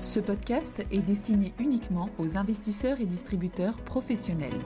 Ce 0.00 0.18
podcast 0.18 0.82
est 0.90 1.02
destiné 1.02 1.52
uniquement 1.58 2.08
aux 2.18 2.38
investisseurs 2.38 3.02
et 3.02 3.04
distributeurs 3.04 3.76
professionnels. 3.84 4.58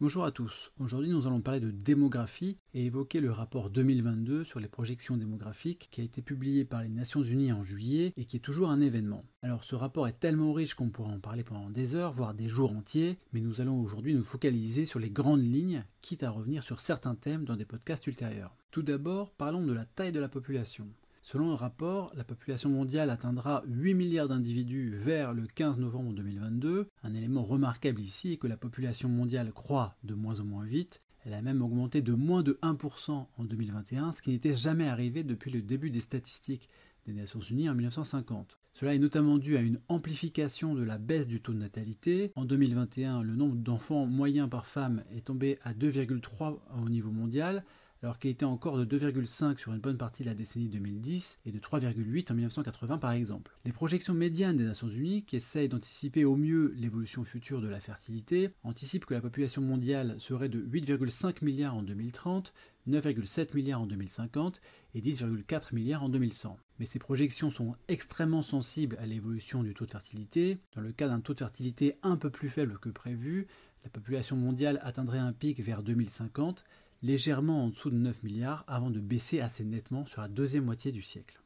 Bonjour 0.00 0.24
à 0.24 0.30
tous. 0.30 0.70
Aujourd'hui, 0.78 1.10
nous 1.10 1.26
allons 1.26 1.40
parler 1.40 1.58
de 1.58 1.72
démographie 1.72 2.56
et 2.72 2.86
évoquer 2.86 3.18
le 3.18 3.32
rapport 3.32 3.68
2022 3.68 4.44
sur 4.44 4.60
les 4.60 4.68
projections 4.68 5.16
démographiques 5.16 5.88
qui 5.90 6.00
a 6.00 6.04
été 6.04 6.22
publié 6.22 6.64
par 6.64 6.84
les 6.84 6.88
Nations 6.88 7.24
Unies 7.24 7.50
en 7.50 7.64
juillet 7.64 8.12
et 8.16 8.24
qui 8.24 8.36
est 8.36 8.40
toujours 8.40 8.70
un 8.70 8.80
événement. 8.80 9.24
Alors, 9.42 9.64
ce 9.64 9.74
rapport 9.74 10.06
est 10.06 10.20
tellement 10.20 10.52
riche 10.52 10.74
qu'on 10.74 10.90
pourrait 10.90 11.14
en 11.14 11.18
parler 11.18 11.42
pendant 11.42 11.68
des 11.68 11.96
heures, 11.96 12.12
voire 12.12 12.34
des 12.34 12.48
jours 12.48 12.76
entiers, 12.76 13.18
mais 13.32 13.40
nous 13.40 13.60
allons 13.60 13.82
aujourd'hui 13.82 14.14
nous 14.14 14.22
focaliser 14.22 14.84
sur 14.84 15.00
les 15.00 15.10
grandes 15.10 15.42
lignes, 15.42 15.84
quitte 16.00 16.22
à 16.22 16.30
revenir 16.30 16.62
sur 16.62 16.78
certains 16.78 17.16
thèmes 17.16 17.44
dans 17.44 17.56
des 17.56 17.64
podcasts 17.64 18.06
ultérieurs. 18.06 18.54
Tout 18.70 18.82
d'abord, 18.82 19.32
parlons 19.32 19.66
de 19.66 19.72
la 19.72 19.84
taille 19.84 20.12
de 20.12 20.20
la 20.20 20.28
population. 20.28 20.86
Selon 21.30 21.48
le 21.48 21.54
rapport, 21.56 22.10
la 22.16 22.24
population 22.24 22.70
mondiale 22.70 23.10
atteindra 23.10 23.62
8 23.66 23.92
milliards 23.92 24.28
d'individus 24.28 24.94
vers 24.96 25.34
le 25.34 25.46
15 25.46 25.78
novembre 25.78 26.14
2022. 26.14 26.88
Un 27.02 27.14
élément 27.14 27.42
remarquable 27.42 28.00
ici 28.00 28.32
est 28.32 28.36
que 28.38 28.46
la 28.46 28.56
population 28.56 29.10
mondiale 29.10 29.52
croît 29.52 29.94
de 30.04 30.14
moins 30.14 30.40
en 30.40 30.44
moins 30.44 30.64
vite. 30.64 31.02
Elle 31.26 31.34
a 31.34 31.42
même 31.42 31.60
augmenté 31.60 32.00
de 32.00 32.14
moins 32.14 32.42
de 32.42 32.58
1% 32.62 33.10
en 33.10 33.44
2021, 33.44 34.12
ce 34.12 34.22
qui 34.22 34.30
n'était 34.30 34.54
jamais 34.54 34.88
arrivé 34.88 35.22
depuis 35.22 35.50
le 35.50 35.60
début 35.60 35.90
des 35.90 36.00
statistiques 36.00 36.70
des 37.04 37.12
Nations 37.12 37.40
Unies 37.40 37.68
en 37.68 37.74
1950. 37.74 38.56
Cela 38.72 38.94
est 38.94 38.98
notamment 38.98 39.36
dû 39.36 39.58
à 39.58 39.60
une 39.60 39.80
amplification 39.88 40.74
de 40.74 40.82
la 40.82 40.96
baisse 40.96 41.26
du 41.26 41.42
taux 41.42 41.52
de 41.52 41.58
natalité. 41.58 42.32
En 42.36 42.46
2021, 42.46 43.22
le 43.22 43.36
nombre 43.36 43.56
d'enfants 43.56 44.06
moyens 44.06 44.48
par 44.48 44.64
femme 44.64 45.04
est 45.14 45.26
tombé 45.26 45.58
à 45.62 45.74
2,3 45.74 46.56
au 46.82 46.88
niveau 46.88 47.10
mondial, 47.10 47.64
alors 48.02 48.18
qu'il 48.18 48.30
était 48.30 48.44
encore 48.44 48.76
de 48.76 48.98
2,5 48.98 49.58
sur 49.58 49.72
une 49.72 49.80
bonne 49.80 49.98
partie 49.98 50.22
de 50.22 50.28
la 50.28 50.34
décennie 50.34 50.68
2010 50.68 51.40
et 51.46 51.52
de 51.52 51.58
3,8 51.58 52.30
en 52.30 52.34
1980 52.34 52.98
par 52.98 53.12
exemple. 53.12 53.56
Les 53.64 53.72
projections 53.72 54.14
médianes 54.14 54.56
des 54.56 54.64
Nations 54.64 54.88
Unies, 54.88 55.24
qui 55.24 55.36
essayent 55.36 55.68
d'anticiper 55.68 56.24
au 56.24 56.36
mieux 56.36 56.72
l'évolution 56.76 57.24
future 57.24 57.60
de 57.60 57.68
la 57.68 57.80
fertilité, 57.80 58.50
anticipent 58.62 59.06
que 59.06 59.14
la 59.14 59.20
population 59.20 59.62
mondiale 59.62 60.16
serait 60.18 60.48
de 60.48 60.60
8,5 60.60 61.44
milliards 61.44 61.74
en 61.74 61.82
2030, 61.82 62.52
9,7 62.88 63.54
milliards 63.54 63.82
en 63.82 63.86
2050 63.86 64.60
et 64.94 65.00
10,4 65.00 65.74
milliards 65.74 66.02
en 66.02 66.08
2100. 66.08 66.56
Mais 66.78 66.86
ces 66.86 66.98
projections 66.98 67.50
sont 67.50 67.74
extrêmement 67.88 68.42
sensibles 68.42 68.96
à 69.00 69.06
l'évolution 69.06 69.62
du 69.62 69.74
taux 69.74 69.86
de 69.86 69.90
fertilité. 69.90 70.58
Dans 70.74 70.80
le 70.80 70.92
cas 70.92 71.08
d'un 71.08 71.20
taux 71.20 71.34
de 71.34 71.38
fertilité 71.38 71.96
un 72.02 72.16
peu 72.16 72.30
plus 72.30 72.48
faible 72.48 72.78
que 72.78 72.88
prévu, 72.88 73.46
la 73.84 73.90
population 73.90 74.36
mondiale 74.36 74.80
atteindrait 74.82 75.18
un 75.18 75.32
pic 75.32 75.60
vers 75.60 75.82
2050 75.82 76.64
légèrement 77.02 77.64
en 77.64 77.68
dessous 77.68 77.90
de 77.90 77.96
9 77.96 78.22
milliards 78.22 78.64
avant 78.66 78.90
de 78.90 79.00
baisser 79.00 79.40
assez 79.40 79.64
nettement 79.64 80.06
sur 80.06 80.22
la 80.22 80.28
deuxième 80.28 80.64
moitié 80.64 80.92
du 80.92 81.02
siècle. 81.02 81.40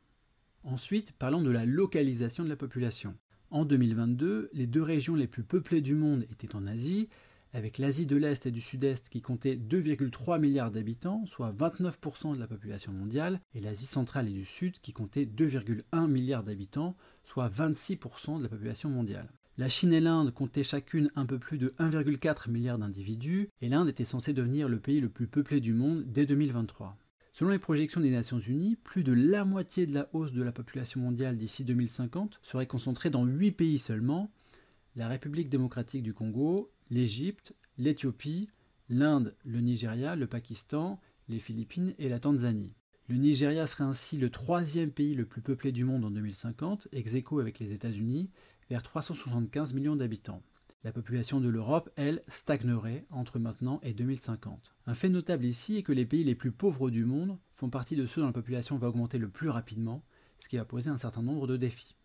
Ensuite, 0.65 1.13
parlons 1.13 1.43
de 1.43 1.51
la 1.51 1.67
localisation 1.67 2.45
de 2.45 2.49
la 2.49 2.57
population. 2.57 3.17
En 3.51 3.65
2022, 3.65 4.51
les 4.53 4.67
deux 4.67 4.83
régions 4.83 5.15
les 5.15 5.27
plus 5.27 5.43
peuplées 5.43 5.83
du 5.83 5.95
monde 5.95 6.25
étaient 6.31 6.55
en 6.55 6.67
Asie, 6.67 7.09
avec 7.53 7.77
l'Asie 7.77 8.07
de 8.07 8.17
l'Est 8.17 8.47
et 8.47 8.51
du 8.51 8.63
Sud-Est 8.63 9.09
qui 9.11 9.21
comptait 9.21 9.57
2,3 9.57 10.41
milliards 10.41 10.71
d'habitants, 10.71 11.27
soit 11.27 11.53
29% 11.53 12.35
de 12.35 12.41
la 12.41 12.47
population 12.47 12.93
mondiale, 12.93 13.41
et 13.55 13.61
l'Asie 13.61 13.87
centrale 13.87 14.29
et 14.29 14.33
du 14.33 14.47
Sud 14.47 14.79
qui 14.81 14.93
comptait 14.93 15.27
2,1 15.27 16.07
milliards 16.07 16.45
d'habitants, 16.45 16.97
soit 17.25 17.51
26% 17.51 18.39
de 18.39 18.43
la 18.45 18.49
population 18.49 18.89
mondiale. 18.89 19.29
La 19.59 19.69
Chine 19.69 19.93
et 19.93 20.01
l'Inde 20.01 20.33
comptaient 20.33 20.63
chacune 20.63 21.11
un 21.15 21.27
peu 21.27 21.39
plus 21.39 21.59
de 21.59 21.75
1,4 21.79 22.51
milliard 22.51 22.79
d'individus, 22.79 23.51
et 23.61 23.69
l'Inde 23.69 23.91
était 23.91 24.07
censée 24.07 24.33
devenir 24.33 24.67
le 24.67 24.81
pays 24.81 25.01
le 25.01 25.11
plus 25.11 25.27
peuplé 25.27 25.61
du 25.61 25.75
monde 25.75 26.05
dès 26.07 26.25
2023. 26.25 26.97
Selon 27.35 27.51
les 27.51 27.59
projections 27.59 28.01
des 28.01 28.11
Nations 28.11 28.41
Unies, 28.41 28.77
plus 28.77 29.05
de 29.05 29.13
la 29.13 29.45
moitié 29.45 29.87
de 29.87 29.93
la 29.93 30.09
hausse 30.15 30.33
de 30.33 30.43
la 30.43 30.53
population 30.53 31.01
mondiale 31.01 31.37
d'ici 31.37 31.65
2050 31.65 32.41
serait 32.43 32.67
concentrée 32.67 33.11
dans 33.11 33.27
8 33.27 33.53
pays 33.53 33.79
seulement, 33.79 34.31
la 34.97 35.09
République 35.09 35.51
démocratique 35.51 36.03
du 36.03 36.15
Congo, 36.15 36.71
l'Égypte, 36.89 37.55
l'Éthiopie, 37.77 38.49
l'Inde, 38.89 39.35
le 39.45 39.61
Nigeria, 39.61 40.17
le 40.17 40.27
Pakistan, 40.27 40.99
les 41.29 41.39
Philippines 41.39 41.95
et 41.99 42.09
la 42.09 42.21
Tanzanie. 42.21 42.73
Le 43.09 43.17
Nigeria 43.17 43.67
serait 43.67 43.85
ainsi 43.85 44.17
le 44.17 44.31
troisième 44.31 44.91
pays 44.91 45.15
le 45.15 45.27
plus 45.27 45.43
peuplé 45.43 45.73
du 45.73 45.85
monde 45.85 46.05
en 46.05 46.11
2050, 46.11 46.89
ex 46.93 47.15
aequo 47.15 47.41
avec 47.41 47.59
les 47.59 47.73
États-Unis, 47.73 48.31
vers 48.73 48.83
375 48.83 49.75
millions 49.75 49.97
d'habitants. 49.97 50.43
La 50.83 50.93
population 50.93 51.43
de 51.43 51.51
l'Europe, 51.51 51.91
elle, 51.97 52.23
stagnerait 52.27 53.05
entre 53.11 53.39
maintenant 53.39 53.81
et 53.83 53.93
2050. 53.93 54.73
Un 54.87 54.95
fait 54.95 55.11
notable 55.11 55.45
ici 55.45 55.77
est 55.77 55.83
que 55.83 55.93
les 55.93 56.07
pays 56.07 56.25
les 56.25 56.35
plus 56.35 56.53
pauvres 56.53 56.89
du 56.89 57.05
monde 57.05 57.37
font 57.55 57.69
partie 57.69 57.97
de 57.97 58.07
ceux 58.07 58.23
dont 58.23 58.29
la 58.29 58.33
population 58.33 58.79
va 58.79 58.89
augmenter 58.89 59.19
le 59.19 59.29
plus 59.29 59.51
rapidement, 59.51 60.03
ce 60.41 60.49
qui 60.49 60.57
va 60.57 60.65
poser 60.65 60.89
un 60.89 60.97
certain 60.97 61.21
nombre 61.21 61.47
de 61.47 61.59
défis. 61.59 61.97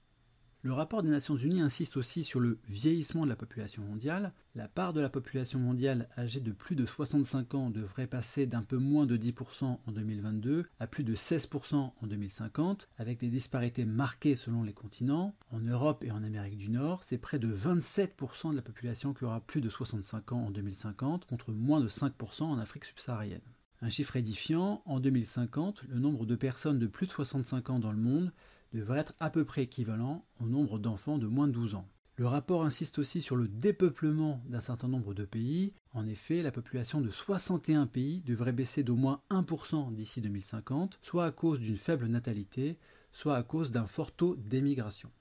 Le 0.67 0.73
rapport 0.73 1.01
des 1.01 1.09
Nations 1.09 1.37
Unies 1.37 1.61
insiste 1.61 1.95
aussi 1.95 2.25
sur 2.25 2.41
le 2.41 2.59
vieillissement 2.67 3.23
de 3.23 3.29
la 3.29 3.37
population 3.37 3.83
mondiale. 3.83 4.33
La 4.53 4.67
part 4.67 4.91
de 4.91 4.99
la 4.99 5.07
population 5.07 5.59
mondiale 5.59 6.09
âgée 6.17 6.41
de 6.41 6.51
plus 6.51 6.75
de 6.75 6.85
65 6.85 7.55
ans 7.55 7.69
devrait 7.69 8.05
passer 8.05 8.47
d'un 8.47 8.63
peu 8.63 8.75
moins 8.75 9.05
de 9.05 9.15
10% 9.15 9.63
en 9.63 9.79
2022 9.93 10.65
à 10.81 10.87
plus 10.87 11.05
de 11.05 11.15
16% 11.15 11.75
en 11.75 11.93
2050, 12.05 12.89
avec 12.97 13.17
des 13.17 13.29
disparités 13.29 13.85
marquées 13.85 14.35
selon 14.35 14.61
les 14.61 14.73
continents. 14.73 15.33
En 15.51 15.61
Europe 15.61 16.03
et 16.03 16.11
en 16.11 16.21
Amérique 16.21 16.57
du 16.57 16.67
Nord, 16.69 17.01
c'est 17.05 17.17
près 17.17 17.39
de 17.39 17.47
27% 17.47 18.51
de 18.51 18.57
la 18.57 18.61
population 18.61 19.13
qui 19.13 19.23
aura 19.23 19.39
plus 19.39 19.61
de 19.61 19.69
65 19.69 20.33
ans 20.33 20.47
en 20.47 20.51
2050, 20.51 21.27
contre 21.27 21.53
moins 21.53 21.79
de 21.79 21.87
5% 21.87 22.43
en 22.43 22.59
Afrique 22.59 22.83
subsaharienne. 22.83 23.39
Un 23.81 23.89
chiffre 23.89 24.17
édifiant, 24.17 24.81
en 24.85 24.99
2050, 24.99 25.83
le 25.87 25.99
nombre 25.99 26.25
de 26.25 26.35
personnes 26.35 26.79
de 26.79 26.87
plus 26.87 27.05
de 27.05 27.11
65 27.11 27.69
ans 27.69 27.79
dans 27.79 27.93
le 27.93 27.97
monde 27.97 28.33
devrait 28.73 28.99
être 28.99 29.13
à 29.19 29.29
peu 29.29 29.45
près 29.45 29.63
équivalent 29.63 30.25
au 30.39 30.45
nombre 30.47 30.79
d'enfants 30.79 31.17
de 31.17 31.27
moins 31.27 31.47
de 31.47 31.53
12 31.53 31.75
ans. 31.75 31.87
Le 32.17 32.25
rapport 32.25 32.65
insiste 32.65 32.97
aussi 32.97 33.21
sur 33.21 33.35
le 33.35 33.47
dépeuplement 33.47 34.41
d'un 34.47 34.59
certain 34.59 34.87
nombre 34.87 35.13
de 35.13 35.23
pays. 35.23 35.73
En 35.93 36.07
effet, 36.07 36.41
la 36.41 36.51
population 36.51 36.99
de 36.99 37.11
61 37.11 37.85
pays 37.85 38.21
devrait 38.21 38.53
baisser 38.53 38.81
d'au 38.81 38.95
moins 38.95 39.21
1% 39.29 39.93
d'ici 39.93 40.19
2050, 40.19 40.97
soit 41.03 41.25
à 41.25 41.31
cause 41.31 41.59
d'une 41.59 41.77
faible 41.77 42.07
natalité, 42.07 42.79
soit 43.11 43.35
à 43.35 43.43
cause 43.43 43.69
d'un 43.69 43.85
fort 43.85 44.11
taux 44.11 44.35
d'émigration. 44.35 45.11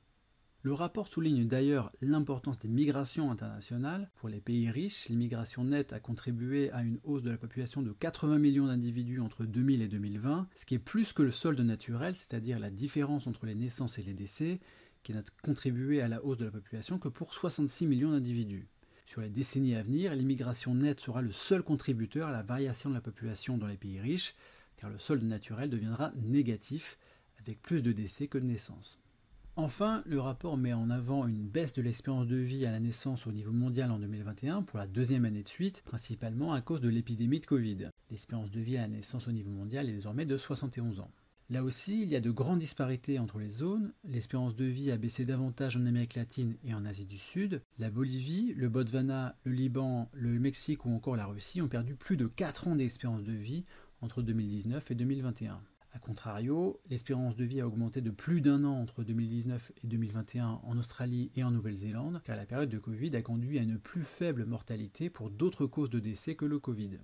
Le 0.67 0.73
rapport 0.73 1.07
souligne 1.07 1.47
d'ailleurs 1.47 1.93
l'importance 2.01 2.59
des 2.59 2.67
migrations 2.67 3.31
internationales. 3.31 4.11
Pour 4.17 4.29
les 4.29 4.41
pays 4.41 4.69
riches, 4.69 5.09
l'immigration 5.09 5.63
nette 5.63 5.93
a 5.93 6.01
contribué 6.01 6.73
à 6.73 6.83
une 6.83 6.99
hausse 7.05 7.23
de 7.23 7.31
la 7.31 7.37
population 7.37 7.83
de 7.83 7.93
80 7.93 8.39
millions 8.39 8.67
d'individus 8.67 9.21
entre 9.21 9.45
2000 9.45 9.81
et 9.81 9.87
2020, 9.87 10.49
ce 10.57 10.67
qui 10.67 10.75
est 10.75 10.81
plus 10.81 11.13
que 11.13 11.23
le 11.23 11.31
solde 11.31 11.61
naturel, 11.61 12.17
c'est-à-dire 12.17 12.59
la 12.59 12.71
différence 12.71 13.29
entre 13.29 13.47
les 13.47 13.55
naissances 13.55 14.01
et 14.01 14.03
les 14.03 14.13
décès, 14.13 14.59
qui 15.05 15.13
n'a 15.13 15.23
contribué 15.41 16.01
à 16.01 16.09
la 16.09 16.25
hausse 16.25 16.39
de 16.39 16.47
la 16.47 16.51
population 16.51 16.99
que 16.99 17.09
pour 17.09 17.33
66 17.33 17.87
millions 17.87 18.11
d'individus. 18.11 18.67
Sur 19.07 19.21
les 19.21 19.31
décennies 19.31 19.77
à 19.77 19.85
venir, 19.85 20.17
l'immigration 20.17 20.75
nette 20.75 20.99
sera 20.99 21.23
le 21.23 21.31
seul 21.31 21.63
contributeur 21.63 22.27
à 22.27 22.33
la 22.33 22.43
variation 22.43 22.91
de 22.91 22.97
la 22.97 23.01
population 23.01 23.57
dans 23.57 23.69
les 23.69 23.77
pays 23.77 24.01
riches, 24.01 24.35
car 24.79 24.91
le 24.91 24.99
solde 24.99 25.23
naturel 25.23 25.71
deviendra 25.71 26.11
négatif, 26.17 26.99
avec 27.39 27.63
plus 27.63 27.83
de 27.83 27.93
décès 27.93 28.27
que 28.27 28.39
de 28.39 28.47
naissances. 28.47 28.99
Enfin, 29.59 30.03
le 30.05 30.21
rapport 30.21 30.59
met 30.59 30.75
en 30.75 30.91
avant 30.91 31.27
une 31.27 31.49
baisse 31.49 31.73
de 31.73 31.81
l'espérance 31.81 32.27
de 32.27 32.37
vie 32.37 32.67
à 32.67 32.71
la 32.71 32.79
naissance 32.79 33.27
au 33.27 33.33
niveau 33.33 33.53
mondial 33.53 33.91
en 33.91 33.99
2021 33.99 34.63
pour 34.63 34.79
la 34.79 34.87
deuxième 34.87 35.25
année 35.25 35.43
de 35.43 35.49
suite, 35.49 35.81
principalement 35.81 36.53
à 36.53 36.61
cause 36.61 36.83
de 36.83 36.91
l'épidémie 36.91 37.41
de 37.41 37.47
Covid. 37.47 37.89
L'espérance 38.11 38.51
de 38.51 38.61
vie 38.61 38.77
à 38.77 38.83
la 38.83 38.89
naissance 38.89 39.29
au 39.29 39.33
niveau 39.33 39.51
mondial 39.51 39.89
est 39.89 39.95
désormais 39.95 40.27
de 40.27 40.37
71 40.37 41.01
ans. 41.01 41.11
Là 41.49 41.65
aussi, 41.65 42.03
il 42.03 42.09
y 42.09 42.17
a 42.17 42.21
de 42.21 42.31
grandes 42.31 42.59
disparités 42.59 43.19
entre 43.19 43.39
les 43.39 43.49
zones. 43.49 43.95
L'espérance 44.05 44.57
de 44.57 44.67
vie 44.67 44.91
a 44.91 44.99
baissé 44.99 45.25
davantage 45.25 45.79
en 45.79 45.87
Amérique 45.87 46.17
latine 46.17 46.59
et 46.63 46.75
en 46.75 46.85
Asie 46.85 47.07
du 47.07 47.17
Sud. 47.17 47.63
La 47.79 47.89
Bolivie, 47.89 48.53
le 48.55 48.69
Botswana, 48.69 49.39
le 49.45 49.53
Liban, 49.53 50.11
le 50.13 50.39
Mexique 50.39 50.85
ou 50.85 50.91
encore 50.91 51.17
la 51.17 51.25
Russie 51.25 51.63
ont 51.63 51.69
perdu 51.69 51.95
plus 51.95 52.19
de 52.19 52.27
4 52.27 52.69
ans 52.69 52.77
d'espérance 52.77 53.25
de 53.25 53.33
vie 53.33 53.65
entre 54.03 54.21
2019 54.21 54.91
et 54.91 54.95
2021. 54.95 55.63
A 55.97 55.99
contrario, 55.99 56.79
l'espérance 56.91 57.37
de 57.37 57.45
vie 57.47 57.63
a 57.63 57.67
augmenté 57.67 58.03
de 58.03 58.11
plus 58.11 58.43
d'un 58.43 58.65
an 58.65 58.83
entre 58.83 59.03
2019 59.03 59.73
et 59.83 59.87
2021 59.87 60.61
en 60.63 60.77
Australie 60.77 61.31
et 61.37 61.43
en 61.43 61.51
Nouvelle-Zélande, 61.51 62.21
car 62.23 62.37
la 62.37 62.45
période 62.45 62.69
de 62.69 62.79
Covid 62.79 63.17
a 63.17 63.23
conduit 63.23 63.59
à 63.59 63.63
une 63.63 63.79
plus 63.79 64.03
faible 64.03 64.45
mortalité 64.45 65.09
pour 65.09 65.31
d'autres 65.31 65.65
causes 65.65 65.89
de 65.89 65.99
décès 65.99 66.35
que 66.35 66.45
le 66.45 66.59
Covid. 66.59 66.99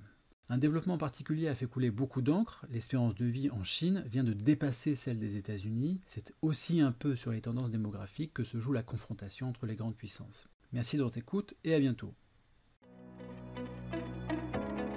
Un 0.50 0.58
développement 0.58 0.98
particulier 0.98 1.48
a 1.48 1.54
fait 1.54 1.64
couler 1.64 1.90
beaucoup 1.90 2.20
d'encre. 2.20 2.66
L'espérance 2.68 3.14
de 3.14 3.24
vie 3.24 3.48
en 3.48 3.64
Chine 3.64 4.04
vient 4.08 4.24
de 4.24 4.34
dépasser 4.34 4.94
celle 4.94 5.18
des 5.18 5.38
États-Unis. 5.38 5.98
C'est 6.08 6.34
aussi 6.42 6.82
un 6.82 6.92
peu 6.92 7.14
sur 7.14 7.32
les 7.32 7.40
tendances 7.40 7.70
démographiques 7.70 8.34
que 8.34 8.44
se 8.44 8.58
joue 8.58 8.74
la 8.74 8.82
confrontation 8.82 9.48
entre 9.48 9.64
les 9.64 9.74
grandes 9.76 9.96
puissances. 9.96 10.50
Merci 10.74 10.98
de 10.98 11.02
votre 11.02 11.16
écoute 11.16 11.54
et 11.64 11.74
à 11.74 11.80
bientôt. 11.80 12.12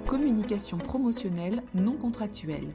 Communication 0.06 0.76
promotionnelle 0.76 1.62
non 1.74 1.96
contractuelle. 1.96 2.74